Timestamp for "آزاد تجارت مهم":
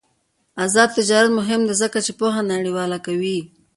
0.63-1.61